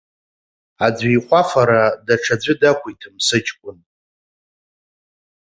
[0.85, 3.79] Аӡәы ихәы афара даҽаӡәы дақәиҭым, сыҷкәын!